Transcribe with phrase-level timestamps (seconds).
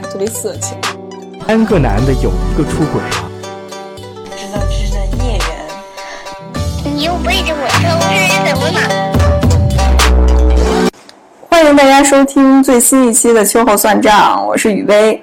[0.00, 0.78] 来特别色情。
[1.46, 3.10] 三个男的有一个出轨了。
[4.34, 5.44] 知道这是在孽缘。
[6.94, 8.08] 你又背着我偷吃，
[8.48, 8.80] 怎么了？
[11.50, 15.22] 欢迎大家收听最新一期的秋后算账，我是雨薇。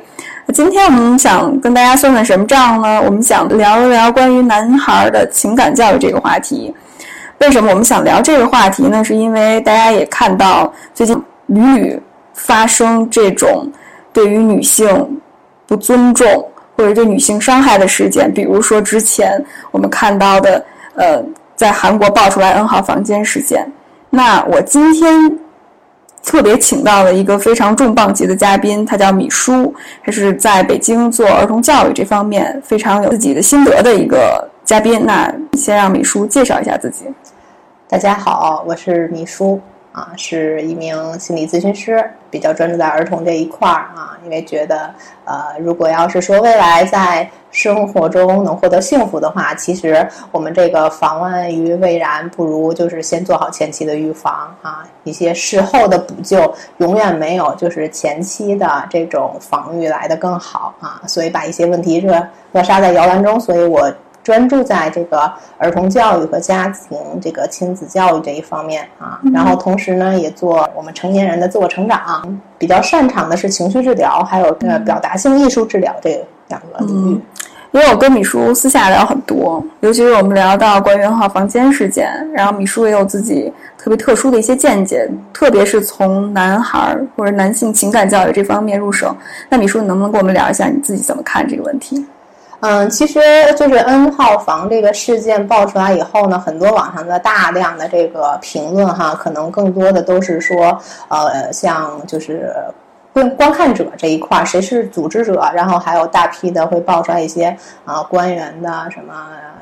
[0.53, 3.01] 今天我们想跟大家算算什么账呢？
[3.01, 6.73] 我们想聊一聊关于男孩的情感教育这个话题。
[7.39, 9.03] 为什么我们想聊这个话题呢？
[9.03, 11.99] 是因为大家也看到最近屡屡
[12.33, 13.71] 发生这种
[14.17, 15.21] 对于女性
[15.67, 16.25] 不尊重
[16.75, 21.23] 或者对女性伤害的事件，比如说之前我们看到的，呃，
[21.55, 23.71] 在韩国爆出来 N 号房间事件。
[24.09, 25.39] 那我今天。
[26.23, 35.05] 特别请到了一个非常重磅级的嘉宾，他叫米叔，他是在北京做儿童教育这方面非常有自己的心得的一个嘉宾。
[35.05, 37.05] 那先让米叔介绍一下自己。
[37.87, 39.61] 大家好，我是米叔
[39.97, 44.93] 啊，是一名心理咨询师，比较专注在儿童这一块儿啊，因为觉得
[45.25, 54.87] 呃，如果要是说未来在生活中能获得幸福的话，其实我们这个防患于未然，不如就是先做好前期的预防啊。
[55.03, 61.01] 一些事后的补救永远没有就是前期的这种防御来的更好啊。
[61.07, 63.39] 所以把一些问题扼扼杀在摇篮中。
[63.39, 63.91] 所以我
[64.27, 69.21] 专注在这个儿童教育和家庭这个亲子教育这一方面啊。
[69.33, 72.37] 然后同时呢，也做我们成年人的自我成长。
[72.57, 77.21] 比较擅长的是情绪治疗，还有呃表达性艺术治疗这两个领域。
[77.71, 89.15] 因为我跟米叔私下聊很多，尤其是我们聊到关于 N 号房间事件，然后米叔也有自己特别特殊的一些见解，特别是从男孩或者男性情感教育这方面入手。
[89.47, 92.05] 那米叔，你能不能跟我们聊一下你自己怎么看这个问题？
[92.61, 93.19] 嗯，其实
[93.55, 100.77] 就是 N 号房这个事件爆出来以后呢，很多网上的大量的这个评论哈，可能更多的都是说，
[101.09, 102.53] 呃，像就是。
[103.17, 105.41] 观观看者这一块，谁是组织者？
[105.55, 107.45] 然后还有大批的会爆出来一些
[107.83, 109.11] 啊官员的什么，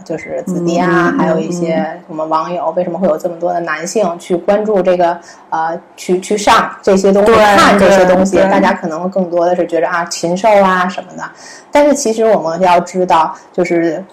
[0.04, 5.18] 就是子弟啊，还有一些什么网友，为什么会有这么多的男性去关注这个
[5.50, 8.36] 呃，去去上这些东西，看这些东西？
[8.52, 11.24] 大家可能更多的是觉得啊禽兽啊什么的，
[11.72, 14.04] 但是其实我们要知道，就是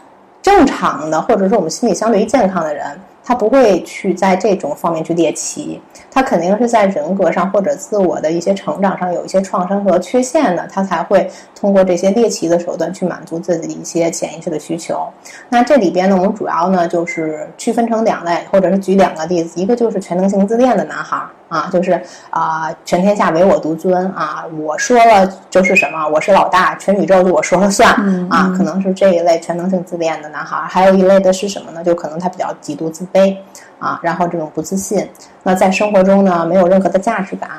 [0.40, 2.96] 正常的或者说我们心理相对于健康的人。
[3.24, 15.06] 他不会去在这种方面去猎奇，他肯定是在人格上或者自我的一些成长上有一些创伤和缺陷的，他才会通过这些猎奇的手段去满足自己一些潜意识的需求。
[15.48, 21.22] 那这里边呢，我们主要呢就是区分成两类，或者是举两个例子，一个就是全能型自恋的男孩。
[21.48, 22.00] 啊，就是
[22.30, 24.46] 啊，全天下唯我独尊啊！
[24.58, 27.90] 我说了就是什么，我是老大，全宇宙就我说了算
[28.30, 28.50] 啊！
[28.56, 31.84] 可能是这一类全能性自恋的男孩，还有一类的是什么呢？
[31.84, 33.36] 就可能他比较极度自卑
[33.78, 35.08] 啊，然后这种不自信，
[35.42, 37.50] 那在生活中呢，没有任何的价值感。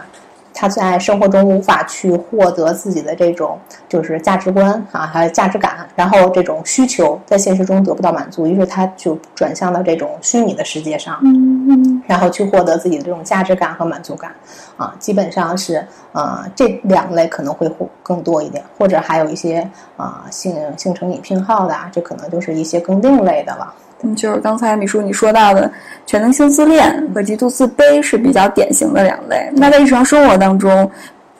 [0.55, 3.57] 他在生活中无法去获得自己的这种
[3.89, 14.31] 就是价值观啊，还有价值感，然后这种需求在现实中得不到满足，于是他就转向到这种虚拟的世界上，嗯然后去获得自己的这种价值感和满足感，
[14.77, 17.67] 啊，基本上是呃这两类可能会
[18.03, 23.73] 更多一点，或者还有一些啊性性成瘾偏好的，这可能就是一些更另类的了。
[24.03, 25.71] 嗯，就是刚才米叔你说到的
[26.05, 29.49] 全能性自恋和极度自卑是比较典型的两类。
[29.55, 30.89] 那在日常生活当中，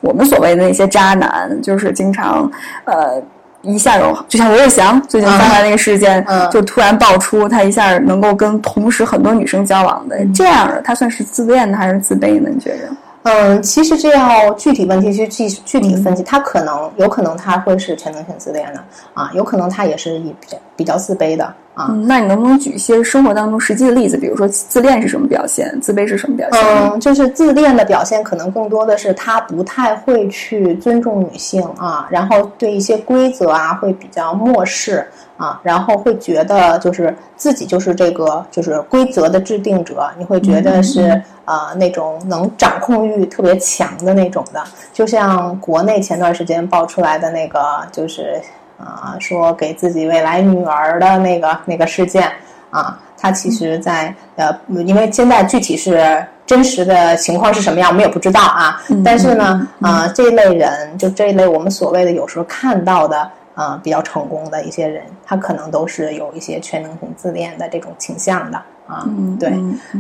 [0.02, 2.50] 我们所谓的那些渣男，就是经常
[2.86, 3.22] 呃
[3.62, 12.50] 一下有，就像罗志祥最近发来那个事件，就突然爆出他一下能够跟同时很多女生交往的这样的，他算是自恋的还是自卑呢？
[12.54, 12.90] 你觉得？
[13.24, 21.86] 嗯，其实这要具体问题去具具体分析，他可能有可能他会是全能型自恋的啊，有可能他也是比较比较自卑的啊。
[22.06, 24.18] 那你能不能举一些生活当中实际的例子？
[24.18, 26.62] 比如说自恋是什么表现，自卑是什么表现？
[26.62, 35.08] 嗯，就是自恋的表现可能更多的是他不太会去尊重女性啊，然后对一些规则啊会比较漠视。
[35.36, 44.64] 啊，然后会觉得就是自己就是这个就是规则的制定者，你会觉得是呃那种能掌控欲特别强的那种的，
[44.94, 47.60] 就像国内前段时间爆出来的那个
[47.92, 48.40] 就是
[48.78, 52.32] 啊说给自己未来女儿的那个那个事件
[52.70, 63.28] 啊，他其实在呃因为现在具体是真实的情况是什么样，我们也不知道啊，但是呢啊这一类人就这一类我们所谓的有时候看到的。
[63.56, 68.58] 啊，比较成功的一些人，他可能都是有一些全能型自恋的这种倾向的
[68.88, 69.08] 啊。
[69.40, 69.54] 对，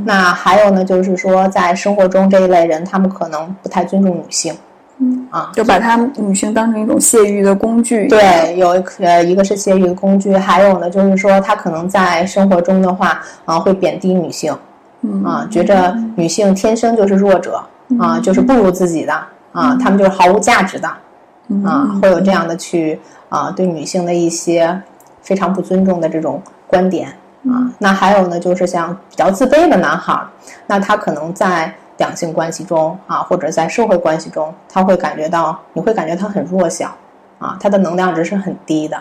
[0.06, 4.56] 那还有呢，就是说在生活中这一类人，他们可能不太尊重女性，
[4.98, 8.08] 嗯啊，就把他们女性当成一种泄欲的工具。
[8.08, 8.70] 对，有
[9.00, 14.52] 呃一个是泄欲的工具，还有呢，就是说他可能在生活中的话啊，会贬低女性，
[15.24, 17.64] 啊，觉着女性天生就是弱者
[18.00, 19.14] 啊，就是不如自己的
[19.52, 20.90] 啊，他们就是毫无价值的。
[21.66, 22.98] 啊，会有这样的去
[23.34, 24.80] 啊对女性的一些
[25.24, 27.10] 非常不尊重的这种观点
[27.46, 27.66] 啊。
[27.80, 30.28] 那还有呢，就是像比较自卑的男孩儿，
[30.68, 36.96] 那他可能在两性关系中啊，或者在社会关系中，他会感觉到你会感觉他很弱小
[37.40, 38.98] 啊，他的能量值是很低的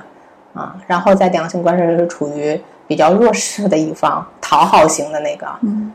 [0.55, 2.58] 啊，然后在两性关系中是处于
[2.93, 5.47] 比较弱势的一方，讨好型的那个、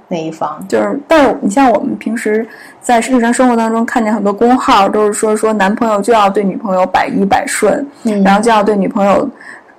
[0.07, 0.59] 那一方。
[0.67, 2.43] 就是，但是你像我们平时
[2.81, 9.29] 在日常生活当中看见很多公号，都是说说男朋友就要对女朋友百依百顺，嗯然后就要对女朋友。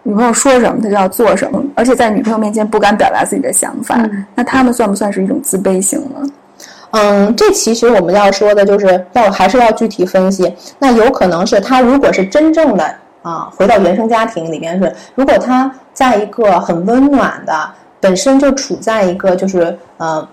[0.05, 6.23] 女朋友说什么，他就要做什么，而且在女朋友面前不敢表达自己的想法，嗯那他们算不算是一种自卑型呢？
[6.93, 10.51] 嗯，这其实我们要说的就是要还是要具体分析。
[10.79, 17.71] 那有可能是他如果是真正的啊，回到原生家庭里边是，如果他在一个很温暖的，
[18.01, 20.27] 本身就处在一个就是呃。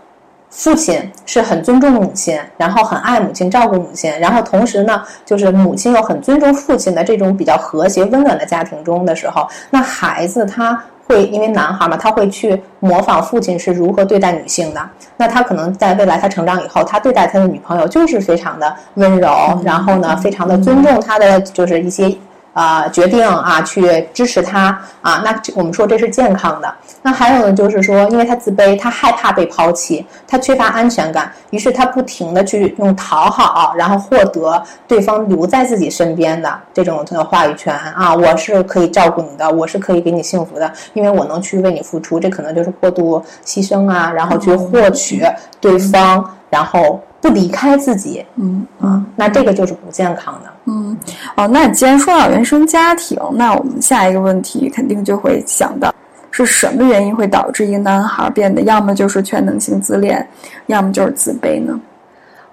[0.51, 14.79] 父亲是很尊重母亲，然后很爱母亲、照顾母亲，然后同时呢，就是母亲又很尊重父亲的这种比较和谐、温暖的家庭中的时候，那孩子他会因为男孩嘛，他会去模仿父亲是如何对待女性的。
[15.17, 22.15] 那他可能在未来他成长以后，他对待他的女朋友就是非常的温柔，然后呢，非常的尊重他的就是一些。
[22.55, 26.73] 啊、决定啊，去支持他啊，那我们说这是健康的。
[27.01, 45.21] 那还有呢，就是说，因为他自卑，他害怕被抛弃，他缺乏安全感，于是他不停的去用讨好，然后获得对方留在自己身边的这种的话语权啊，我是可以照顾你的，我是可以给你幸福的，因为我能去为你付出，这可能就是过度牺牲啊，然后去获取
[45.59, 50.49] 对方，然后不离开自己，嗯啊，那这个就是不健康的。
[50.65, 50.95] 嗯，
[51.35, 55.91] 哦，那既然说到原生家庭，那我们下一个问题肯定就会想到，
[56.29, 60.23] 是什么原因会导致一个男孩变得要么就是全能性自恋，
[60.67, 61.79] 要么就是自卑呢？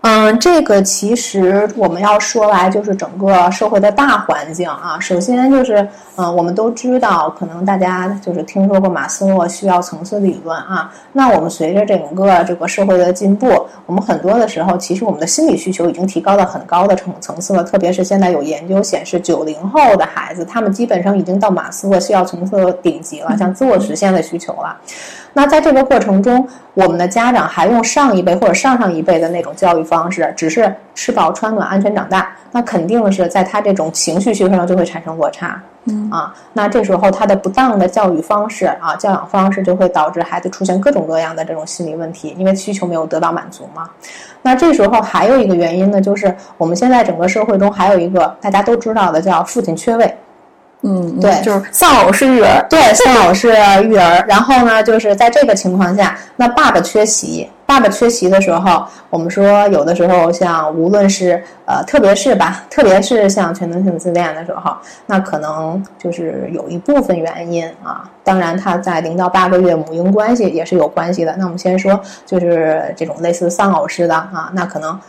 [0.02, 4.98] 嗯，这个其实我们要说来就是整个社会的大环境啊。
[4.98, 10.92] 首先就是，嗯，我们都知道，可能大家就是听说过马斯洛需要层次理论啊。
[11.12, 17.62] 那我们随着整个这个社会的进步，我们很多的时候，其实我们的心理需求已经提高到很高的层层次了。
[17.62, 24.76] 特别是现在有研究显示，九零后的孩子，他们基本上已经到马斯洛需要层次的顶级了，像自我实现的需求了。
[25.34, 35.60] 那在这个过程中，我们的家长还用上一辈或者上上一辈的那种教育方式，只是吃饱穿暖、安全长大，那肯定是在他这种情绪需求上就会产生落差。
[35.84, 43.90] 嗯啊，那这时候他的不当的教育方式啊、教养方式就会导致孩子出现各种各样的这种心理问题，因为需求没有得到满足嘛。
[44.42, 50.16] 那这时候还有一个原因呢，就是我们现在整个社会中还有一个大家都知道的叫父亲缺位。
[50.84, 52.66] 嗯，对就是丧偶式育儿。
[52.68, 53.48] 对，丧偶式
[53.84, 54.24] 育儿。
[54.26, 64.76] 然后呢，就是在这个情况下，那爸爸缺席，爸爸缺席的时候，我们说有的时候像无论是呃，特别是吧，特别是像全能性自恋的时候，
[65.06, 68.06] 那可能就是有一部分原因啊。
[68.22, 71.34] 当然，他在零到八个月母婴关系也是有关系的。
[71.38, 75.00] 那我们先说，就是这种类似丧偶式的啊，那可能。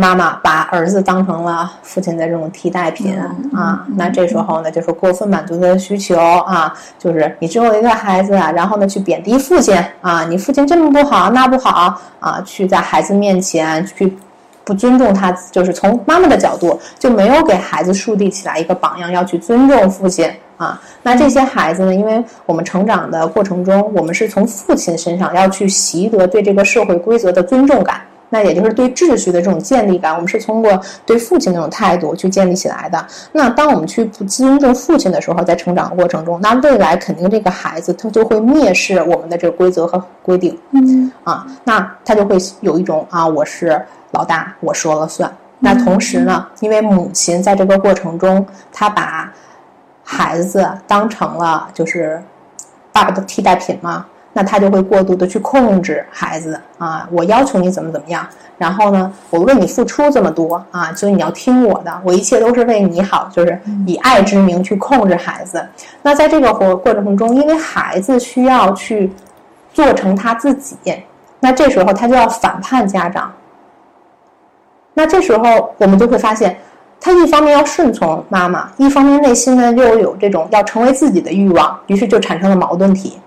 [0.00, 3.18] 妈妈把儿子当成了父亲的这种替代品、
[3.52, 14.16] 啊，那这时候呢，就是过分满足他的需求啊，就是你只有一个孩子啊，然后呢去贬低父亲啊，你父亲这么不好那不好啊，去在孩子面前去
[14.62, 20.80] 不尊重他，就是从妈妈的角度就没有给孩子树立起来一个榜样，要去尊重父亲啊。
[21.02, 28.00] 那这些孩子呢，因为我们成长的过程中，我们是从父亲身上要去习得对这个社会规则的尊重感。
[28.30, 33.06] 那也就是对秩序的这种建立感，我们是通过对父亲那种态度去建立起来的。
[33.32, 40.58] 那当我们去不尊重父亲的时候，在成长的过程中，那未来肯定这个孩子他就会蔑视我们的这个规则和规定。
[40.72, 43.80] 嗯啊，那他就会有一种啊，我是
[44.10, 45.30] 老大，我说了算。
[45.60, 49.32] 那同时呢，因为母亲在这个过程中，她把
[50.04, 52.22] 孩子当成了就是
[52.92, 58.24] 爸爸的替代品嘛，那他就会过度的去控制孩子啊，我要求你怎么怎么样，
[58.56, 65.66] 然后呢，我为你付出这么多啊，所以你要听我的，我一切都是为你好，就是以爱之名去控制孩子。
[66.02, 69.10] 那在这个过过程中，因为孩子需要去
[69.72, 70.76] 做成他自己，
[71.40, 73.32] 那这时候他就要反叛家长。
[74.94, 76.56] 那这时候我们就会发现，
[77.00, 83.18] 他一方面要顺从妈妈，一方面内心呢又有这种要成为自己的欲望，于是就产生了矛盾体。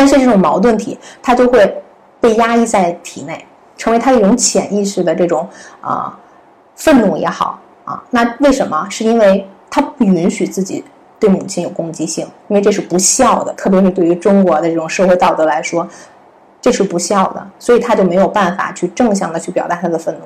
[0.00, 1.82] 但是这种矛盾体，它就会
[2.20, 3.44] 被压抑在体内，
[3.76, 5.46] 成为他一种潜意识的这种
[5.82, 6.18] 啊、
[6.74, 8.02] 愤怒也好啊。
[8.08, 8.86] 那为什么？
[8.88, 10.82] 是因为他不允许自己
[11.18, 15.86] 对母亲有攻击性，因为这是不孝的，特别是对于中国的这种社会道德来说，
[16.62, 20.22] 这是不孝的，所以他就没有办法去正向的去表达他的愤怒。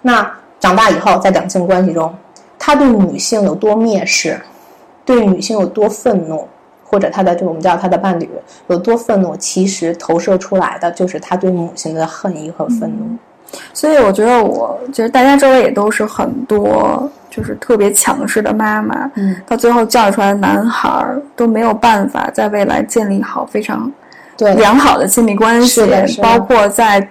[0.00, 2.14] 那长大以后，在两性关系中，
[2.56, 4.40] 他对女性有多蔑视，
[5.04, 6.46] 对女性有多愤怒，
[6.88, 8.28] 或者他的就我们叫他的伴侣
[8.68, 13.16] 有多愤怒，其实投射出来的就是他对母亲的恨意和愤怒。
[13.72, 23.90] 所以我觉得，我觉得大家周围也都是很多就是特别强势的妈妈，嗯，到最后教育出来的男孩儿都没有办法在未来建立好非常
[24.36, 25.82] 对良好的亲密关系
[26.20, 27.06] 包括在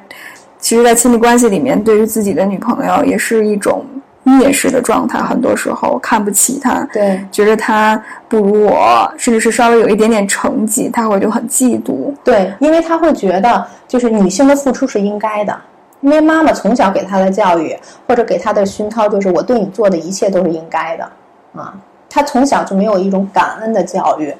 [0.60, 3.84] 其实，在亲密关系里面，对于自己的女朋友也是一种
[4.28, 12.14] 蔑视的状态，很多时候看不起他，对觉得他不如我，甚至是稍微有一点点成绩，他会就很嫉妒。
[12.24, 15.58] 对，因为他会觉得就是女性的付出是应该的，
[16.02, 21.10] 因为妈妈从小给他的教育或者给他的熏陶就是我对你做的一切都是应该的
[21.56, 21.74] 啊，
[22.10, 24.34] 他从小就没有一种感恩的教育。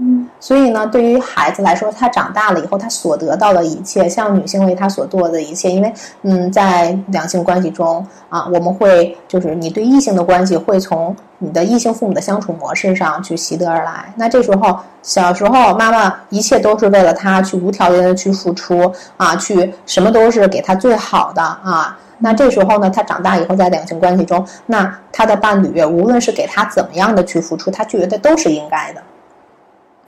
[0.00, 14.12] 嗯，所以呢，对于孩子来说，他长大了以后，他所得到的一切，像女性为他所做的一切，因为，嗯，在两性关系中啊，我们会就是你对异性的关系会从你的异性父母的相处模式上去习得而来。
[14.14, 21.98] 那这时候，小时候妈妈一切都是为了他去无条件的去付出啊，去什么都是给他最好的啊。
[22.20, 29.02] 那这时候呢，他长大以后在两性关系中，那他的伴侣无论是给他怎么样的去付出，他觉得都是应该的。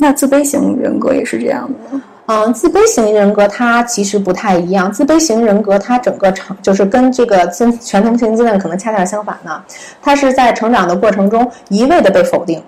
[0.00, 2.02] 那自卑型人格也是这样的吗？
[2.26, 4.90] 嗯，自卑型人格它其实不太一样。
[4.90, 9.62] 自卑型人格它整个成就是跟这个自全能型自恋可能恰恰相反呢。
[10.00, 12.62] 它是在成长的过程中一味的被否定。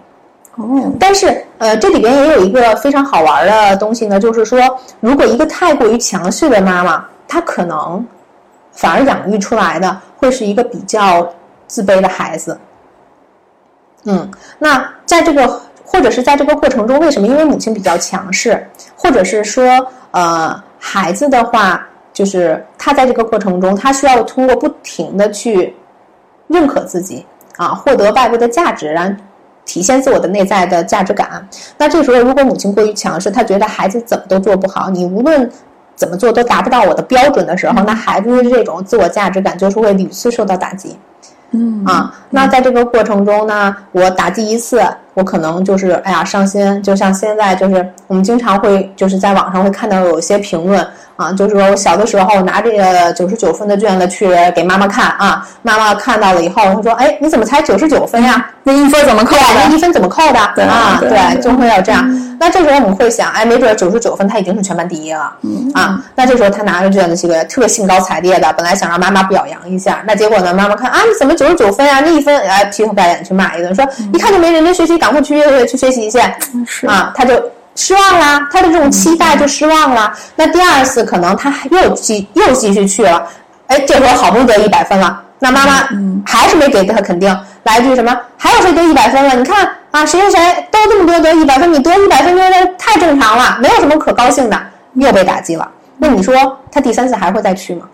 [0.57, 4.61] 哦，但是呃，这里边也有一个非常好玩的东西呢，就是说，
[5.01, 8.05] 如果一个太过于强势的妈妈，她可能
[8.73, 11.27] 反而养育出来的会是一个比较
[11.67, 12.59] 自卑的孩子。
[14.05, 15.61] 嗯，那在这个
[15.93, 17.29] 或者是在这个过程中，为什么？
[17.29, 19.63] 因为母亲比较强势，或者是说，
[20.13, 25.77] 呃，孩子的话，就是他在这个过程中，他需要通过不停的去
[26.49, 27.27] 认可自己
[27.59, 29.15] 啊，获得外部的价值，然后
[29.67, 31.47] 体现自我的内在的价值感。
[31.77, 35.49] 那这时候，如果母亲过于强势，他觉得孩子怎么都做不好，你无论
[35.95, 40.99] 怎么做都达不到我的标准的时候，那孩子的这种自我价值感就是会屡次受到打击。
[41.51, 44.83] 嗯啊，那在这个过程中呢，我打击一次，
[45.15, 46.83] 我可能就是哎呀上心。
[46.83, 58.51] 就像现在，就是我们经常会就是在网上会看到有一些评论啊，就是说我小的时候拿这个九十九分的卷子去给妈妈看啊，妈妈看到了以后，她说：“哎，你怎么才九十九分呀？
[58.65, 59.75] 那一分怎么扣的，那？
[59.75, 60.39] 一分怎么扣的？
[60.55, 62.05] 对啊，对对，就会要这样。
[62.41, 65.33] 那这时候我们会想，哎，没准九十九分他已经是全班第一了，
[65.75, 72.01] 啊，那这时候他拿着卷子去个特别兴高采烈的，本来想让妈妈表扬一下，那结果呢，妈妈看啊，你怎么九十九分呀？
[72.01, 76.19] 那一分，哎，劈头盖脸去骂一顿，说一看就没认真学习，赶快去去学习去，
[76.67, 77.41] 是啊，他就
[77.75, 80.13] 失望啦，他的这种期待就失望了。
[80.37, 83.27] 那第二次可能他又继又继续去了，
[83.67, 85.89] 哎，这回好不容易得一百分了，那妈妈
[86.27, 88.17] 还是没给他肯定，来一句什么？
[88.37, 89.35] 还有谁得一百分了？
[89.35, 94.61] 你看啊，谁谁谁都这么多得一百分，你得一百分，觉得太正常了，没有什么可高兴的，
[94.95, 95.69] 又被打击了。
[95.99, 96.35] 那你说
[96.71, 97.87] 他第三次还会再去吗？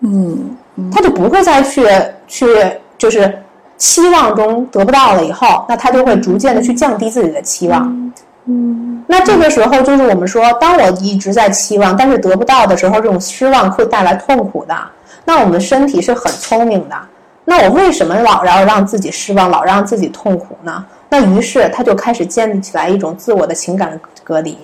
[0.00, 0.56] 嗯，
[0.92, 1.86] 他就不会再去
[2.28, 2.46] 去
[2.98, 3.42] 就是
[3.76, 8.12] 期望中得不到了以后，那他就会逐渐的去降低自己的期望。
[8.46, 14.76] 嗯，那这个时候就是我们说，当我一直在期望，但是得不到的时候，这种失望会带来痛苦的。
[15.24, 16.96] 那我们身体是很聪明的，
[17.46, 20.84] 那我为什么老要让自己失望，老让自己痛苦呢？
[21.08, 24.58] 那于是他就开始建立起来一种自我的情感隔离。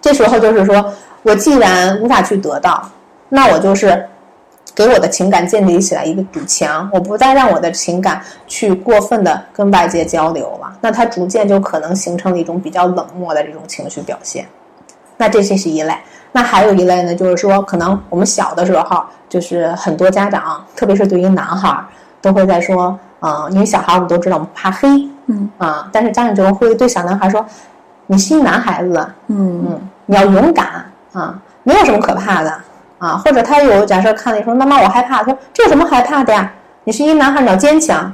[0.00, 2.86] 这时候就是说我既然无法去得到，
[3.30, 4.06] 那我就是
[4.78, 14.46] 给我的情感建立起来一个堵墙，我不再让我的情感去过分的跟外界交流了，那它逐渐就可能形成了一种比较冷漠的这种情绪表现。
[15.16, 15.98] 那这些是一类，
[16.30, 21.84] 那还有一类呢，就是说可能我们小的时候，就是很多家长，特别是对于男孩儿，
[22.22, 24.88] 都会在说，嗯、因为小孩儿我们都知道我们怕黑，
[25.26, 25.50] 嗯。
[25.58, 27.44] 啊、但是家长就会对小男孩说，
[28.06, 29.66] 你是一男孩子，嗯。
[29.68, 32.60] 嗯，你要勇敢啊，没有什么可怕的
[32.98, 33.16] 啊。
[33.24, 36.52] 或者他有假设看了说妈妈我害怕，说这有什么害怕的呀？
[36.84, 38.12] 你是一男孩，你要坚强。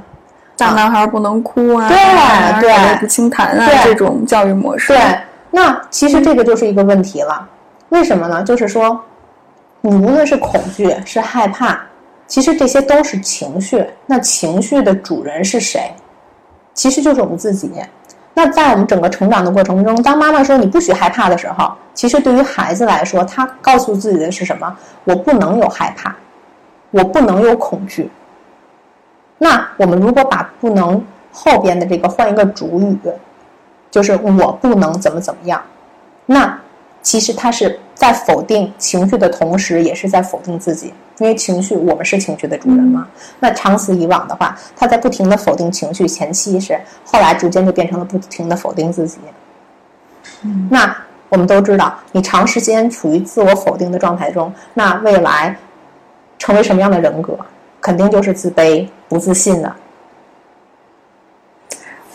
[0.57, 4.93] 大男孩不能哭啊，对对不轻弹啊，对这种教育模式。
[4.93, 5.19] 对，
[5.51, 7.45] 那其实这个就是一个问题了。
[7.89, 8.41] 为什么呢？
[8.41, 8.97] 就是说，
[9.81, 11.77] 你无论是恐惧是害怕，
[12.25, 13.85] 其实这些都是情绪。
[14.05, 15.93] 那情绪的主人是谁？
[16.73, 17.71] 其实就是我们自己。
[18.37, 24.77] 那在我们整个成长的过程中，当妈妈说你不许害怕的时候，其实对于孩子来说，他告诉自己的是什么？
[25.05, 26.13] 我不能有害怕，
[26.91, 28.11] 我不能有恐惧。
[29.37, 31.01] 那我们如果把“不能”
[31.31, 32.97] 后边的这个换一个主语，
[33.89, 35.61] 就是我不能怎么怎么样，
[36.25, 36.59] 那
[37.05, 40.91] 其实他是在否定情绪的同时，也是在否定自己。
[41.19, 43.07] 因为情绪，我们是情绪的主人嘛。
[43.39, 49.19] 那长此以往的话，他在不停的否定情绪，前期是，后来逐渐就变成了不停的否定自己。
[50.67, 50.97] 那
[51.29, 55.55] 我们都知道，你长时间处于自我否定的状态中，那未来
[56.39, 57.37] 成为什么样的人格，
[57.79, 59.71] 肯定就是自卑、不自信的。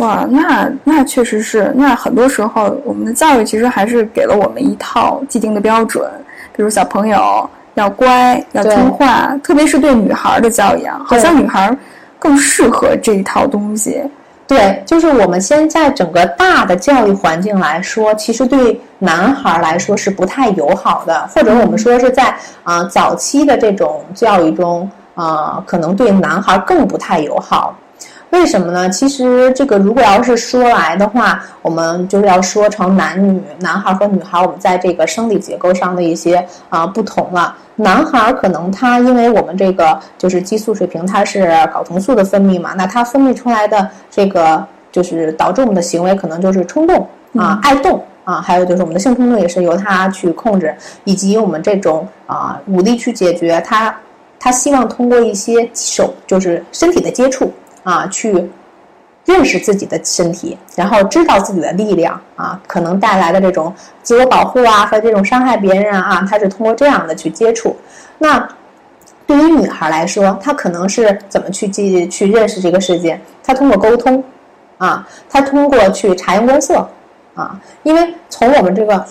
[0.00, 6.10] 哇，那那确实是，那很多时候我们的教育其实还是给了我们一套既定的标准，
[6.56, 11.76] 比如小朋友要乖、要听话，特别是对女孩的教育啊，好像女孩
[12.18, 14.02] 更适合这一套东西。
[14.46, 22.24] 对，就是我们现在整个大的教育环境来说，其实对男孩来说是不太友好的，或者我们说是在
[22.64, 27.76] 啊、呃早期的这种教育中，啊，可能对男孩更不太友好。
[28.30, 28.88] 为什么呢？
[28.90, 37.56] 其实这个如果要是说来的话，我们就是要说成男女，男孩和女孩，我们在这个生理结构上的一些啊、不同了。
[37.74, 47.06] 男孩可能他因为我们这个就是激素水平，它是睾酮素的分泌嘛，那它分泌出来的这个就是导致我们的行为可能就是冲动
[47.36, 53.92] 啊、爱动啊，还有就是我们的性冲动也是由它去控制，以及我们这种啊武力去解决他，
[54.38, 58.50] 他希望通过一些手就是身体的接触啊去。
[59.26, 63.72] 认识自己的身体，然后知道自己的力量啊，可能带来的这种
[64.02, 67.76] 自我保护啊和这种伤害别人啊，他是通过这样的去接触。
[68.18, 68.48] 那
[69.26, 73.20] 对于女孩来说，她可能是怎么去记去认识这个世界？
[73.44, 74.24] 她通过沟通
[74.78, 76.88] 啊，她通过去察言观色
[77.34, 79.04] 啊，因为从我们这个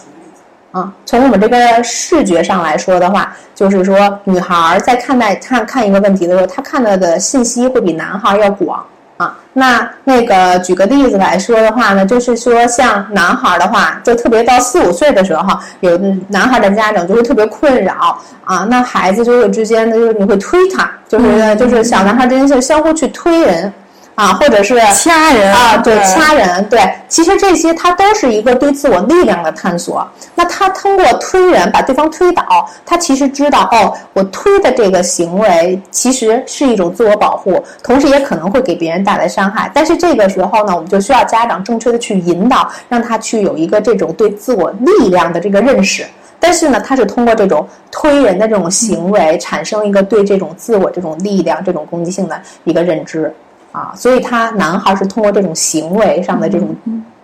[0.71, 8.83] 啊，从我们这个视觉上来说的话，就是说女孩在看待看看一个问题的时候，她看到的信息会比男孩要广。
[9.17, 23.73] 啊，那那个举个例子来说的话呢，就是说像男孩的话，就特别到四五岁的时候，有的男孩的家长就会特别困扰啊，那孩子就会之间的就是你会推他，就是、就是小男孩之间就相互去推人
[24.19, 30.05] 啊，或者是掐人啊，对，掐人，对，其实这些它都是一个对自我力量的探索。
[30.35, 32.43] 那他通过推人把对方推倒，
[32.85, 39.71] 他其实知道哦，我推的这个行为其实是一种自我保护，同时也可能会给别人带来伤害。
[39.73, 46.05] 但是这个时候呢，我们就需要家长正确的去引导，让他去有一个这种对自我力量的这个认识。
[46.41, 53.33] 但是呢，他是通过这种推人的这种行为，产生一个对这种自我这种力量、这种攻击性的一个认知。
[53.71, 56.75] 啊，所以他男孩是通过这种行为上的这种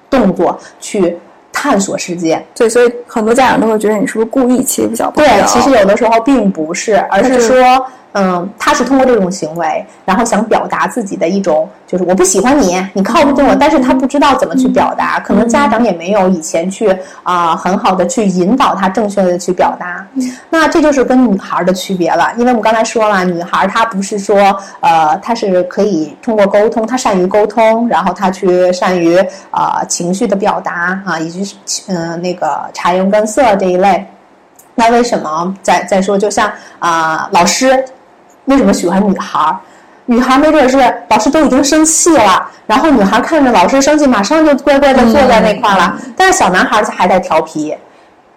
[0.10, 1.18] 动作去
[1.52, 2.44] 探索世界。
[2.54, 5.30] 对，所以很多家长都会觉得你是不是故意欺负小朋友？
[5.30, 7.86] 对，其实有的时候并不是，而是说，
[8.18, 20.08] 嗯，他是通过这种行为，然后想表达自己的一种，就是我不喜欢你，你靠不近我，但是他不知道怎么去表达，可能家长也没有以前去啊、很好的去引导他正确的去表达。
[20.50, 29.18] 那这就是跟女孩的区别了，因为我们刚才说了，女孩她不是说，呃，她是可以通过沟通，她善于沟通，然后她去善于
[29.52, 31.58] 啊、情绪的表达啊，以及
[31.90, 34.08] 嗯、呃、那个察言观色这一类。
[34.78, 37.84] 那为什么再再说，就像啊、老师
[38.46, 39.56] 为什么喜欢女孩儿？
[40.08, 40.78] 女孩没准是
[41.10, 45.98] 老师都已经生气了，然后女孩看着老师生气，马上就乖乖的坐在那块儿了。
[46.16, 47.76] 但是小男孩还在调皮，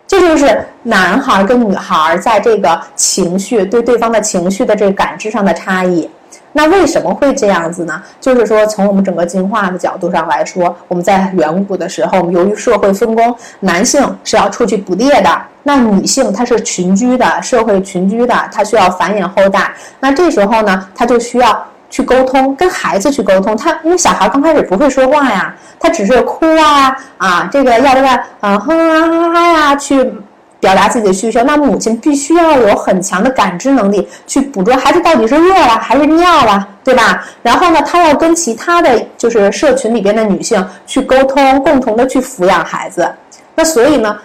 [0.07, 6.09] 这就是男孩跟女孩在这个情绪对对方的情绪的这个感知上的差异。
[6.53, 8.03] 那为什么会这样子呢？
[8.21, 15.31] 就是说，从我们整个进化的角度上来说，我们在远古的时候，我们由于社会分工，男性是要出去捕猎的，
[15.63, 19.73] 那女性她是群居的，社会群居的，她需要繁衍后代。
[20.01, 23.57] 那这时候呢，她就需要去沟通，跟孩子去沟通。
[23.57, 28.09] 他因为小孩刚开始不会说话呀，他只是哭啊啊，这个要这个
[28.41, 30.13] 啊哼啊哈哈呀去。
[30.61, 37.25] 表达自己的需求，那母亲必须要有很强的感知能力，去捕捉孩子到底是饿了还是尿了，对吧？
[37.43, 43.09] 然后呢，她要跟其他的就是社群里边的女性去沟通，共同的去抚养孩子。
[43.55, 44.19] 那所以呢，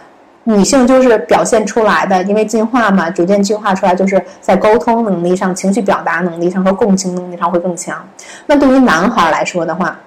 [0.43, 8.03] 女性就是表现出来的，因为进化嘛，逐渐进化出来，就是在沟通能力上、情绪表达能力上和共情能力上会更强。
[8.47, 9.99] 那对于男孩来说的话，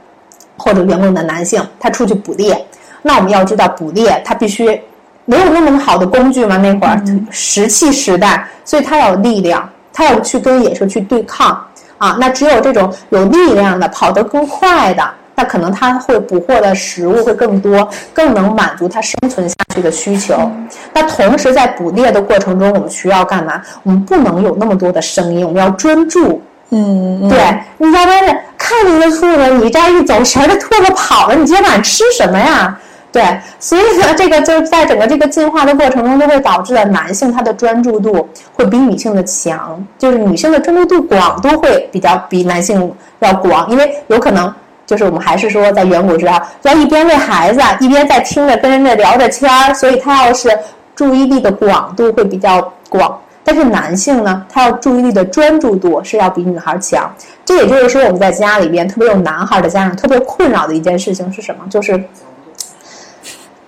[0.56, 2.66] 或者原本的男性，他出去捕猎，
[3.02, 4.80] 那我们要知道，捕猎他必须。
[5.26, 6.98] 没有那么好的工具嘛，那会儿
[7.30, 11.62] 石器时代，所以他要有力量，他要去跟野兽去对抗
[11.98, 12.16] 啊。
[12.18, 15.02] 那只有这种有力量的、跑得更快的，
[15.34, 20.50] 那可能他会捕获的食物会更多，更能满足他生存下去的需求。
[20.94, 23.60] 那同时在捕猎的过程中，我们需要干嘛？
[23.82, 26.40] 我们不能有那么多的声音，我们要专注。
[26.70, 27.38] 嗯，对，
[27.78, 32.76] 你要不然看见一个兔子，你这样一走神儿，这兔子跑了，你今天晚上吃什么呀？
[33.16, 33.24] 对，
[33.59, 50.50] 所以呢，这个就是在整个这个进化的过程中，就会导致了男性他的专注度会比女性的强，就是女性的专注度广度会比较比男性要广，因为有可能就是我们还是说在远古时候，要一边喂孩子，一边在听着跟人家聊着天儿，所以他要是
[50.94, 53.18] 注意力的广度会比较广。
[53.42, 57.11] 但是男性呢，他要注意力的专注度是要比女孩强。
[57.46, 61.64] 这也就是说，我们在家里边，特别有男孩的家长特别困扰的一件事情是什么？
[61.70, 61.98] 就是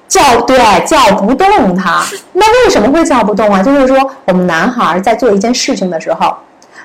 [0.08, 2.02] 叫对叫不动他。
[2.32, 3.62] 那为什么会叫不动啊？
[3.62, 6.34] 就是说，我们男孩在做一件事情的时候，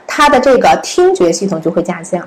[0.05, 2.21] 他的这个听觉系统就会下降，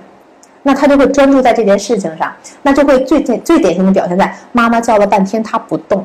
[0.62, 2.32] 那他就会专注在这件事情上，
[2.62, 6.04] 那就会最典最典型的表现在妈妈叫了半天他不动。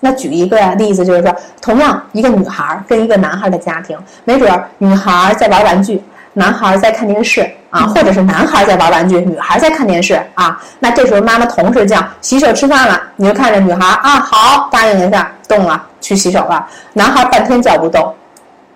[0.00, 6.00] 那举一个例子，就是说，同样一个女孩跟一个男孩的家庭，没准女孩在玩玩具，
[6.38, 10.56] 男孩在看电视啊，或者是男孩在玩玩具，女孩在看电视啊。
[10.78, 16.64] 那这时候妈妈同时叫洗手吃饭了，你就看着女孩啊，好答应一下，动了去洗手了。
[16.92, 18.14] 男孩半天叫不动，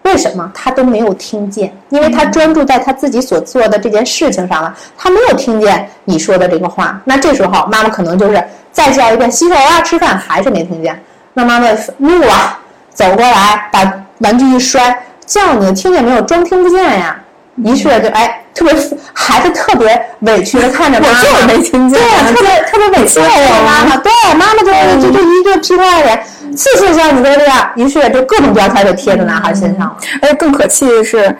[0.03, 0.51] 为什么？
[0.53, 7.01] 他都没有听见，因为他专注在他自己所做的这件事情上了，他没有听见你说的这个话。
[7.05, 11.01] 那这时候妈妈可能就是再叫一遍洗手啊，吃饭还是没听见。
[11.33, 12.59] 那妈妈怒了，
[12.93, 16.21] 走过来把玩具一摔，叫你听见没有？
[16.23, 17.17] 装听不见呀！
[17.57, 18.75] 于是就哎，特别
[19.13, 26.25] 孩子特别委屈的看着妈妈，我就是没听见，对，特别特别委屈的看妈妈，对，妈妈就就就一个批判脸，
[26.57, 29.97] 次次像你都这样，于是就各种标签就贴在男孩身上了。
[30.23, 31.37] 而且更可气的是，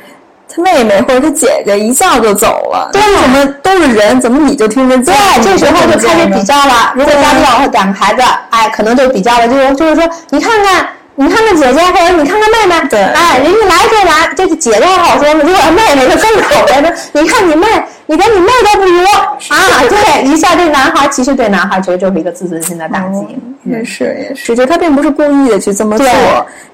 [0.55, 5.15] 他妹妹或者他姐姐一叫就走了，对怎么都是人，怎么你就听着见？
[5.15, 6.93] 对，这时候就开始比较了。
[6.95, 13.01] 如果家里有两个孩子，哎，可能就比较了，就是就是说，你看看，你看看姐姐，或者你看看妹妹，对。
[13.01, 17.67] 哎，人家来就来，这个姐姐还好说呢，如果妹妹就更口来着， 你看你妹，
[18.07, 19.83] 你连你妹都不如啊！
[19.89, 23.39] 对，一下这男孩其实对男孩其实就是一个自尊心的打击。
[23.65, 26.07] 也是也是，就他并不是故意的去这么做，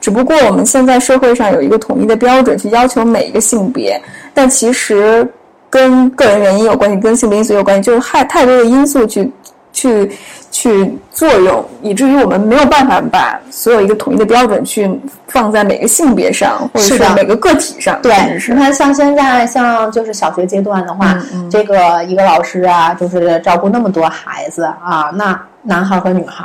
[0.00, 4.00] 只不过我们现在社会上有一个统一的标准去要求每一个性别，
[4.32, 5.28] 但其实
[5.68, 9.30] 跟个人原因有关系，跟性别因素有关系，就是太太多的因素去
[9.78, 10.10] 去
[10.50, 14.90] 去作用，以至于我们没有办法把所有一个统一的标准去
[15.28, 18.12] 放在每个性别上，或者是每个个体上，对
[18.48, 21.16] 你看像现在像就是小学阶段的话，
[21.48, 26.44] 这个一个老师啊，就是照顾那么多孩子啊，那男孩和女孩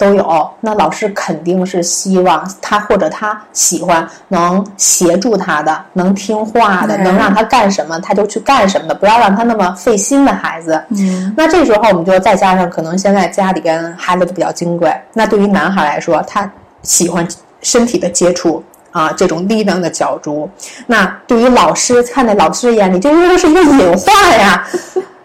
[0.00, 10.82] 都有，那老师肯定是希望他或者他喜欢能协助他的，能听话的，嗯能让他干什么他就去干什么的，不要让他那么费心的孩子。
[10.88, 16.50] 嗯，那这时候我们就再加上，可能现在家里边孩子都比较金贵，那对于男孩来说，他
[16.82, 17.28] 喜欢
[17.60, 20.48] 身体的接触啊，这种力量的角逐。
[20.86, 24.66] 那对于老师看在老师眼里，这又是一个隐患呀。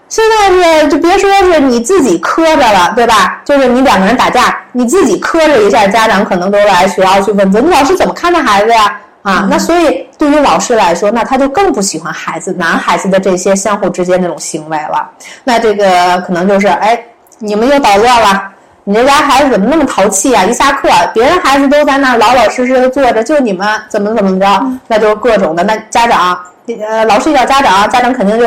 [0.08, 3.41] 现在是就别说是你自己磕着了，对吧？
[3.44, 9.00] 就是你两个人打架，你自己磕着一下，家长可能都来学校去问责，你老师怎么看待孩子呀？
[9.24, 15.10] 啊，那所以对于老师来说，那他就更不喜欢孩子男孩子的这些相互之间这种行为了。
[15.44, 16.98] 那这个可能就是，哎，
[17.39, 18.44] 你们又捣乱了。
[18.84, 20.44] 你这家孩子怎么那么淘气啊？
[20.44, 24.63] 一下课，别人孩子都在那儿老老实实的坐着，就你们怎么怎么着？
[24.88, 25.63] 那就是各种的。
[25.63, 26.39] 那家长，
[26.88, 28.46] 呃，老师一叫家长，家长肯定就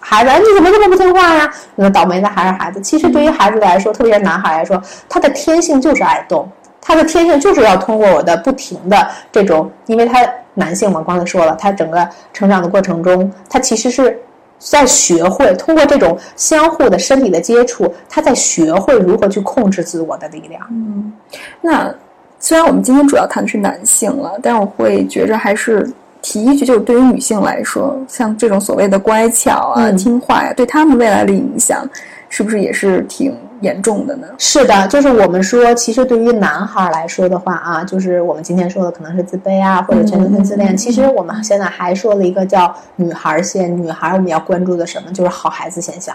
[0.00, 1.50] 孩子，哎，你怎么这么不听话呀？
[1.74, 2.80] 那倒霉的还是孩子。
[2.80, 6.48] 其实对于孩子来说，特别是男孩来说，他的天性就是爱动，
[6.80, 14.18] 他的天性就是要通过我的不停的这种，因为他男性嘛，刚才说了，他整个成长的过程中，他其实是
[14.58, 20.60] 在学会通过这种相互的身体的接触，他在学会如何去控制自我的力量。
[20.70, 21.12] 嗯
[21.60, 21.94] 那
[22.40, 25.88] 虽然我们今天主要谈的是男性了，但我会觉着还是
[26.20, 31.88] 提一句，就是对于女性来说，像这种所谓的乖巧啊、嗯听话呀，对她们未来的影响，
[32.28, 34.26] 是不是也是挺严重的呢？
[34.38, 40.76] 是的，就是我们说，其实对于男孩来说的话啊，就是我们今天说的可能是自卑啊，或者全球性自恋。
[40.76, 46.14] 其实我们现在还说了一个叫女孩线，女孩我们要关注的什么，就是好孩子现象。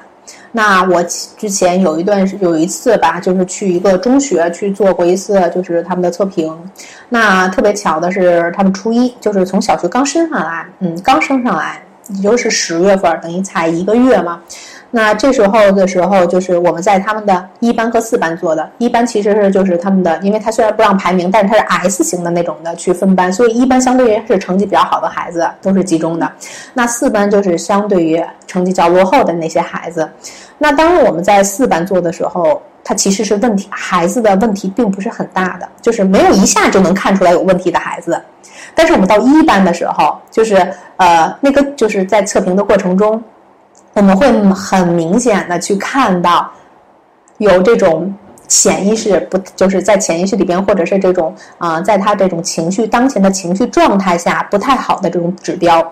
[0.56, 6.56] 那我之前有一段有一次吧，就是去一个中学去做过一次，就是他们的测评。
[7.10, 14.42] 那特别巧的是，他们初一就是从小学刚升上来，嗯，刚升上来，也就是十月份，等于才一个月嘛。
[14.96, 18.70] 那这时候的时候，就是我们在他们的一班和四班做的。
[18.78, 26.32] 一班其实是就是他们的，因为他虽然不让排名，但是他是 S 型的那种的去分班，所以一班相对于是成绩比较好的孩子都是集中的。
[26.76, 30.08] 那四班就是相对于成绩较落后的那些孩子。
[30.60, 38.22] 那当我们在四班做的时候，他其实是问题孩子的问题并不是很大的，就是没有一下就能看出来有问题的孩子。
[38.76, 40.56] 但是我们到一班的时候，就是
[40.98, 43.22] 呃那个就是在测评的过程中，
[43.94, 46.50] 我们会很明显的去看到
[47.38, 48.14] 有这种
[48.48, 55.92] 潜意识不就是在潜意识里边，或者是这种啊、在他这种情绪当前的情绪状态下不太好的这种指标。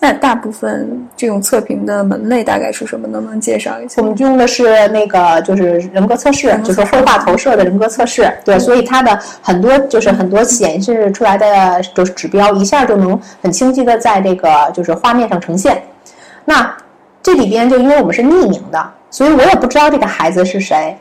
[0.00, 3.08] 那大部分这种测评的门类大概是什么？
[3.08, 4.06] 能不能介绍一下我？
[4.06, 8.32] 们用的是那个就是人格测试，人格测试就是绘画投射的人格测试。
[8.44, 15.82] 对，所以它的很多就是很多显示出来的就是指标，一下就能很清晰的在这个就是画面上呈现。
[16.44, 16.72] 那
[17.22, 20.96] 这里边就因为我们是匿名的，所以我也不知道这个孩子是谁。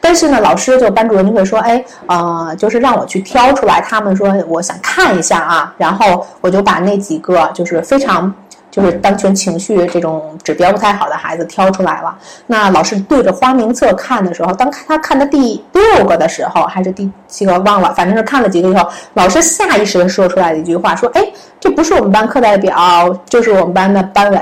[0.00, 8.30] 但是呢，老师就班主任就会说，哎，呃，就是让我去挑出来，他们说我想看一下啊，然后我就把那几个就是非常
[8.70, 12.14] 就是当前情绪这种指标不太好的孩子挑出来了。
[12.46, 21.26] 那老师对着花名册看的时候，当他看的第六个的时候，还是第七个忘了，反正是看了几个以后，老师下意识的说出来的一句话，说，哎，
[21.58, 24.38] 这不是我们班课代表，就是我们班的班委。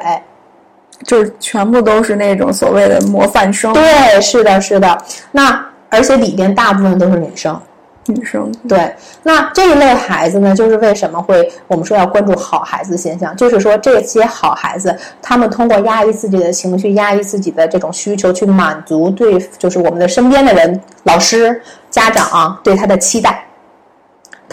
[1.04, 4.98] 就是全部都是那种所谓的模范生，对，是的，是的。
[5.30, 7.60] 那而且里边大部分都是女生。
[8.06, 23.46] 女生，对，那这一类孩子呢，就是为什么会我们说要关注好孩子现象，就是说这些好孩子，他们通过压抑自己的情绪，压抑自己的这种需求，去满足对就是我们的身边的人、老师、家长、啊、对他的期待。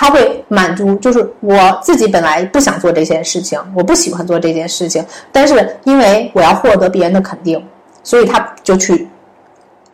[0.02, 7.62] 他会满足，就是我自己本来不想做这件事情，我不喜欢做这件事情，但是因为我要获得别人的肯定，
[8.02, 9.10] 所以他就去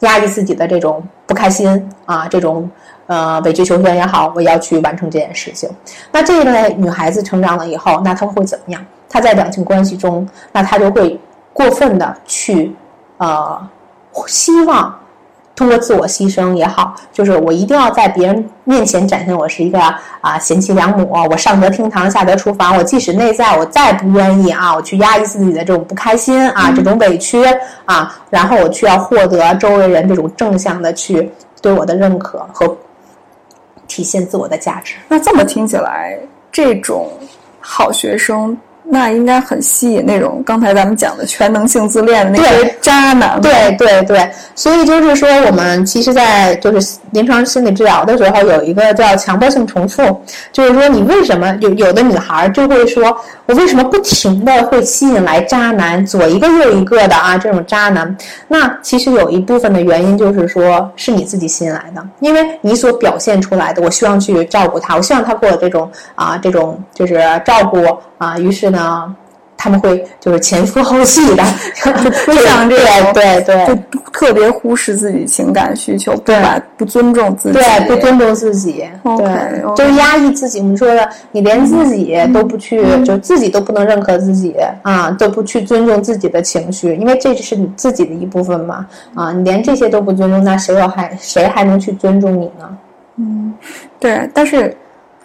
[0.02, 2.70] 压抑自己的这种不开心啊，这种
[3.08, 5.68] 呃委曲求全也好，我要去完成这件事情。
[6.12, 8.86] 那这一类女孩子成长了以后，那她会怎么样？
[9.10, 11.20] 她在两性关系中，那她就会
[11.52, 12.76] 过分的去
[13.18, 13.70] 呃
[14.28, 14.96] 希望
[15.56, 19.80] 通过自我牺牲也好，就是我一定要在别人面前展现我是一个
[20.20, 27.42] 啊贤妻良母，我上得厅堂，下得厨房，我即使内在我再不愿意啊，我去压抑自己的这种不开心啊，这种委屈
[27.86, 32.76] 啊，然后我去要获得周围人这种正向的去对我的认可和
[33.88, 34.96] 体现自我的价值。
[35.08, 36.20] 那这么听起来，
[36.52, 37.10] 这种
[37.62, 38.58] 好学生。
[38.88, 43.42] 那应该很吸引那种刚才咱们讲的全能性自恋的那些渣男。
[43.42, 50.22] 对对对，所以就是说，我们其实，在就是临床心理治疗的时候，有一个叫强迫性重复，
[50.52, 53.16] 就是说，你为什么有有的女孩就会说，
[53.48, 58.16] 我为什么不停的会吸引来渣男，左一个右一个的啊，这种渣男？
[58.48, 67.84] 那其实有一部分的原因就是说，是你自己吸引来的，因为你所表现出来的，我希望去照顾他，我希望他给我这种啊，这种就是照顾
[68.18, 69.16] 啊，于是呢。
[69.58, 71.44] 他们会就是前赴后继的，
[71.84, 73.74] 就推向这个，对对，就
[74.12, 78.86] 特别忽视自己情感需求，不把不尊重自己，对不尊重自己，
[79.18, 80.60] 对，就是压抑自己。
[80.60, 88.86] 我们说的，你连自己都不去，就自己都不能认可自己啊，都不去尊重自己的情绪，因为这是你自己的一部分嘛
[89.16, 92.78] 啊，你连这些都不尊重，那谁要还谁还能去尊重你呢？
[93.18, 93.54] 嗯，
[94.00, 94.78] 对，但是。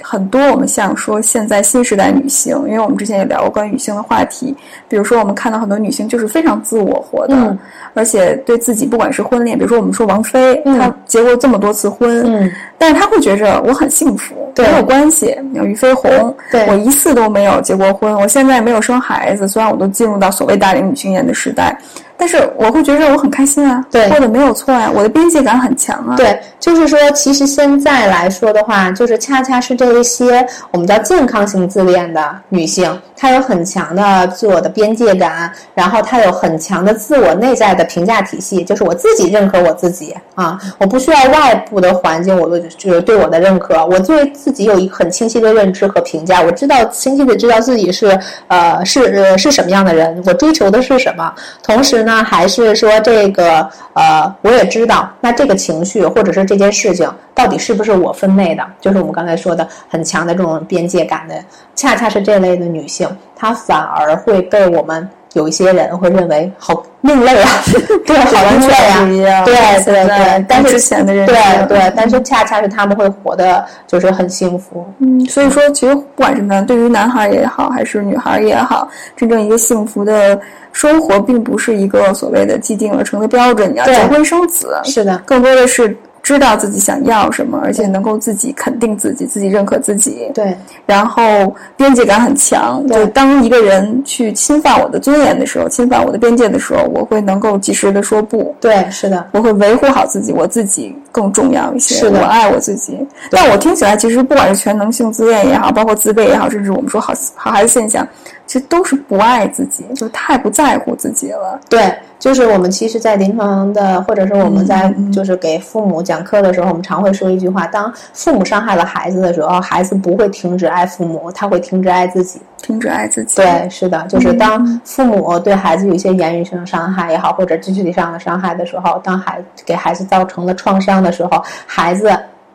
[0.03, 4.57] 很多我们像说现在新时代女性，因为我们之前也聊过关于女性的话题，
[4.89, 7.59] 比如说我们看到很多女性就是非常自我活的，嗯、
[7.95, 15.37] 而且对自己不管是婚恋，比如说我们说王菲，嗯、她结过这么多次婚，嗯、但是她会觉着我很幸福，没有关系。
[15.55, 16.35] 像俞飞鸿，
[16.69, 21.79] 我一次都没有结过婚，我现在也没有生孩子，虽然我都进入到所谓大龄女青年的时代。
[22.21, 26.15] 但是我会觉得我很开心啊，对，过得没有错啊，我的边界感很强啊。
[26.19, 52.10] 对，就是说，其实现在来说的话，就是恰恰是这一些我们叫健康型自恋的女性，她有很强的自我的边界感，然后她有很强的自我内在的评价体系，就是我自己认可我自己啊，我不需要外部的环境，我就是对我的认可，我对自己有一个很清晰的认知和评价，我知道清晰的知道自己是呃是呃是什么样的人，我追求的是什么，同时呢。
[52.11, 58.66] 那还是说这个呃，我也知道，那这个情绪或者是这件事情到底是不是我分内的？
[58.81, 61.37] 就是我们刚才说的很强的这种边界感的，
[61.77, 67.49] 恰恰是这类的女性，她反而会被我们有一些人会认为好另类啊，
[68.07, 71.37] 对，好另类啊，对对对，但是之前的人对
[71.69, 74.85] 对，但是恰恰是他们会活得就是很幸福。
[74.99, 80.40] 嗯，所以说其实不管是男对于男孩也好，还是女孩也好，真正一个幸福的。
[80.73, 85.99] 生活并不是一个所谓的既定而成的标准，你要结婚生子，是的，更多的是
[86.31, 90.31] 知道自己想要什么，而且能够自己肯定自己，自己认可自己。
[90.33, 98.55] 对，然后边界感很强，就当一个人去侵犯我的尊严的时候，侵犯我的边界的时候，我会能够及时的说不。
[98.61, 101.97] 对，是的，我会维护好自己，我自己更重要一些。
[101.97, 102.97] 是的我爱我自己。
[103.29, 108.07] 但我听起来，其实不管是全能性自恋也好，包括自卑也好，甚至我们说好好孩子现象，
[108.51, 111.57] 其实都是不爱自己，就太不在乎自己了。
[111.69, 122.43] 对，就是我们其实，在临床的，或者是我们在就是给父母讲课的时候，我们常会说一句话：当父母伤害了孩子的时候，孩子不会停止爱父母，他会停止爱自己。
[122.61, 123.37] 停止爱自己。
[123.37, 132.11] 对，是的，就是当父母对孩子有一些言语上的伤害也好，或者肢体上的伤害的时候，当孩给孩子造成了创伤的时候，孩子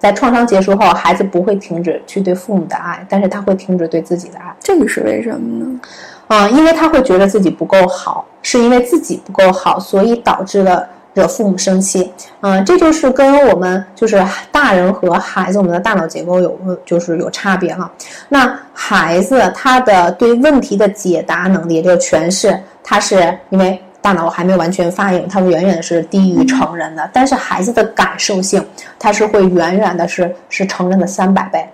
[0.05, 4.55] 在创伤结束后，孩子不会停止去对父母的爱，但是他会停止对自己的爱。
[4.59, 5.79] 这个是为什么呢？
[6.27, 12.13] 啊、因为他会觉得自己不够好，是因为自己不够好，所以导致了惹父母生气。
[12.41, 17.91] 嗯、这就是跟我们就是大人和孩子我们的大脑结构有就是有差别了。
[18.29, 27.09] 那孩子他的对问题的解答能力，这个诠释，他是因为大脑还没有完全发育，它远远是低于成人的。
[27.11, 28.63] 但是孩子的感受性，
[28.99, 31.67] 它是会远远的是是成人的三百倍。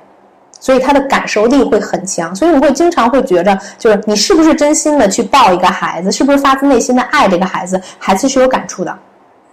[0.58, 8.98] 所以他的感受力会很强，所以我会经常会觉着，就是你是不是真心的去抱一个孩子，是不是发自内心的爱这个孩子，孩子是有感触的。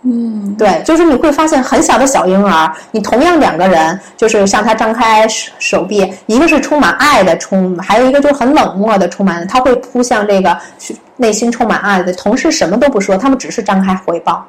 [0.03, 14.45] 嗯，对，就是你会发现很小的小婴儿，你同样两个人，就是向他张开手手臂，一个是充满爱的充，还有一个就是很冷漠的充满，他会扑向这个是内心充满爱的同事，什么都不说，他们只是张开回报，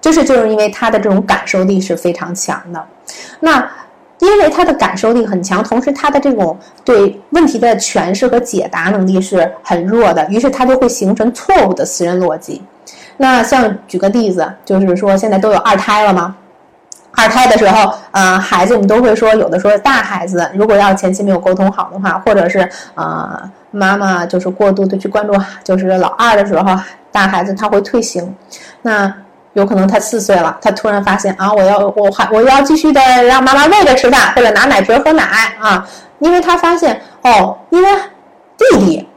[0.00, 2.84] 就是就是因为他的这种感受力是非常强的，
[3.40, 3.70] 那。
[4.20, 12.60] 因为他的感受力很强，同时他的这种对问题的诠释和解答能力是很弱的，于是他就会形成错误的私人逻辑。
[13.16, 16.34] 那像举个例子，就是说现在都有二胎了吗？
[17.12, 26.78] 二胎的时候，呃，孩子我们都会说，有的时候大孩子如果要前期没有沟通好的话，或者是呃妈妈就是过度的去关注就是老二的时候，
[27.12, 28.34] 大孩子他会退行。
[28.82, 29.12] 那
[29.54, 35.24] 有可能他四岁了，他突然发现啊，我要我还我要继续的让妈妈喂着吃饭，或者拿奶瓶喝奶
[35.58, 35.84] 啊，
[36.20, 37.88] 因为他发现哦，因为
[38.56, 39.08] 弟弟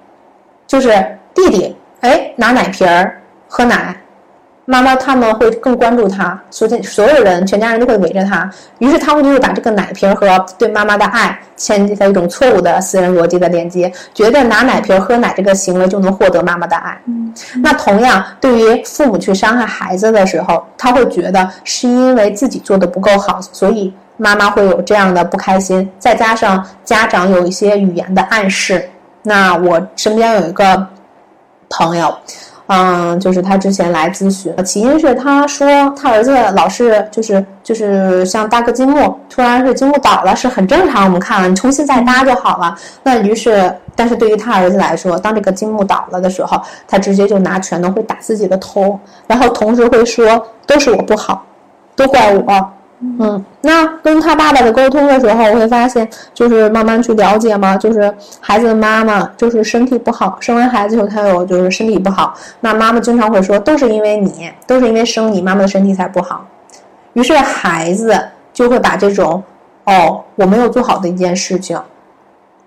[0.66, 0.90] 就是
[1.36, 4.01] 弟弟，哎，拿奶瓶儿喝奶，
[4.66, 17.02] 妈妈他们会更关注他，所以所有人全家人都会围着他，于是他们就会把这个奶瓶和对妈妈的爱牵在一种错误的私人逻辑的连接，觉得拿奶瓶喝奶这个行为就能获得妈妈的爱。
[17.62, 28.88] 那同样，对于父母去伤害孩子的时候，他会觉得是因为自己做的不够好，所以妈妈会有这样的不开心，再加上家长有一些语言的暗示。
[29.24, 30.88] 那我身边有一个
[31.70, 32.16] 朋友，
[32.74, 42.74] 嗯，就是他之前来咨询，起因是他说他儿子老是就是就是像搭个积木，突然是积木倒了，是很正常，我们看了，你重新再搭就好了。
[43.04, 51.44] 那于是，但是对于他儿子来说，当这个积木倒了的时候，他直接就拿拳头会打自己的头，然后同时会说都是我不好，
[51.98, 52.72] 都怪我。
[53.04, 66.46] 嗯，那跟他爸爸的沟通的时候，我会发现，就是慢慢去了解嘛，就是孩子的妈妈就是身体不好，生完孩子以后他有就是身体不好，那妈妈经常会说，都是因为你，都是因为生你，妈妈的身体才不好。
[67.14, 68.18] 于是孩子
[68.54, 69.42] 就会把这种
[69.86, 71.80] 哦，我没有做好的一件事情，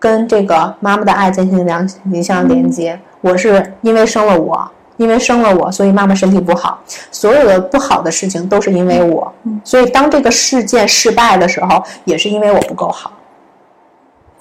[0.00, 2.98] 跟这个妈妈的爱进行两一项连接。
[3.20, 6.80] 我是因为生了我，因为生了我，所以妈妈身体不好。
[7.10, 9.32] 所有的不好的事情都是因为我，
[9.64, 13.12] 所以当这个事件失败的时候，也是因为我不够好。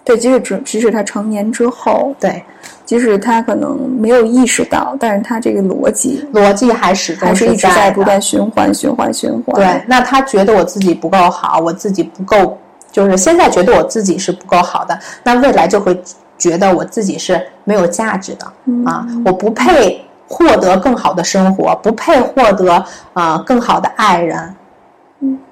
[0.06, 2.44] 对，即使只即使他成年之后，对，
[2.84, 9.56] 即使他可能没有意识到，但是他这个逻辑逻辑还始终还是一直在不断循环、循环、循环。
[9.56, 12.58] 对，那他觉得我自己不够好，我自己不够，
[12.92, 15.98] 就是现在觉得我自己是不够好的，那未来就会
[16.38, 18.46] 觉得我自己是没有价值的、
[18.86, 22.84] 啊，我不配获得更好的生活，不配获得
[23.14, 24.56] 呃更好的爱人，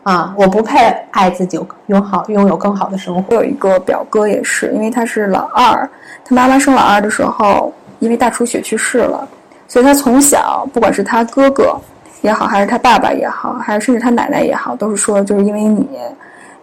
[0.03, 0.77] 啊，我不配
[1.11, 3.35] 爱自己，拥好拥有更好的生活。
[3.35, 5.87] 我有一个表哥也是，因为他是老二，
[6.25, 9.27] 他妈妈生老二的时候，因为大出血去世了，
[9.67, 11.75] 所以他从小不管是他哥哥
[12.21, 15.87] 也好，还是他爸爸也好，还是甚至他奶奶也好，都是说就是因为你，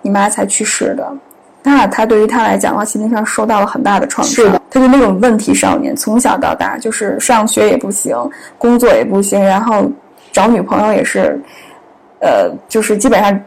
[0.03, 1.13] 你妈才去世的。
[1.71, 4.47] 那他对于他来讲的话，心灵上受到了很大的创伤。
[4.47, 8.17] 是的，他就那种问题少年，从小到大就是上学也不行，
[8.57, 9.85] 工作也不行，然后
[10.33, 11.39] 找女朋友也是，
[12.21, 13.39] 呃，就是基本上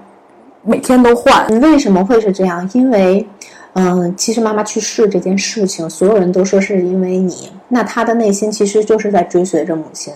[0.63, 1.47] 每天都换。
[1.61, 2.69] 为什么会是这样？
[2.73, 3.27] 因为，
[3.73, 10.13] 嗯，其实妈妈去世这件事情，所有人都说是因为你，那他的内心其实就是在追随着母亲。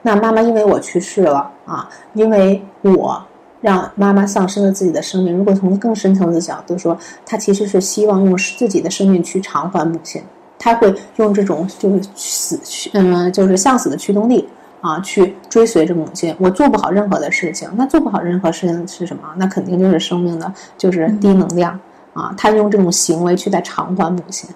[0.00, 3.20] 那妈妈因为我去世了啊，因为我
[3.60, 5.36] 让妈妈丧失了自己的生命。
[5.36, 6.96] 如果从更深层次角度说，
[7.26, 10.22] 他其实是希望用自己的生命去偿还母亲，
[10.58, 14.48] 他会用这种就是死去，嗯，就是向死的驱动力
[14.80, 16.34] 啊，去追随着母亲。
[16.38, 19.22] 我做不好任何的事情，那做不好任何事情是什么？
[19.36, 21.78] 那肯定就是生命的，就是低能量
[22.14, 22.34] 啊。
[22.36, 24.48] 他用这种行为去在偿还母亲。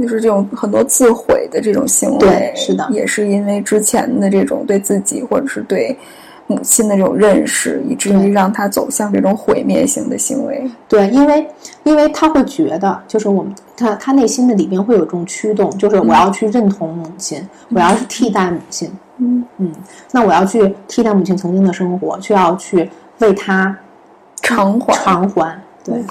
[0.00, 5.94] 就是这种很多自毁的这种行为，对是的也是因为之前的这种对自己或者是对
[6.50, 10.68] 母亲的这种认识，以至于让他走向这种毁灭性的行为。
[10.88, 11.46] 对，因为
[11.84, 19.44] 因为他会觉得，就是我们他他内心的里边会有这种驱动，就是我要去认同母亲，我要去替代母亲，嗯。
[19.58, 19.72] 嗯，
[20.10, 23.76] 那我要去替代母亲曾经的生活，就要去为他
[24.42, 24.92] 偿还。
[24.94, 25.56] 偿还。
[25.84, 26.02] 对